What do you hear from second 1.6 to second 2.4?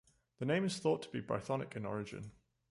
in origin.